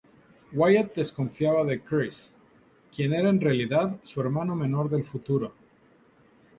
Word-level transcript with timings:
Wyatt 0.53 0.95
desconfiaba 0.95 1.63
de 1.63 1.79
Chris, 1.79 2.35
quien 2.91 3.13
era 3.13 3.29
en 3.29 3.39
realidad 3.39 3.97
su 4.01 4.19
hermano 4.19 4.55
menor 4.55 4.89
del 4.89 5.03
futuro. 5.05 5.53